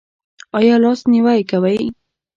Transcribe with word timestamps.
ایا 0.57 0.75
لاس 0.83 0.99
نیوی 1.11 1.41
کوئ؟ 1.49 1.79